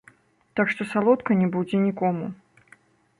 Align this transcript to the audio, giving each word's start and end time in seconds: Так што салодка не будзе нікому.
Так 0.59 0.69
што 0.71 0.87
салодка 0.93 1.37
не 1.41 1.49
будзе 1.57 1.77
нікому. 1.87 2.25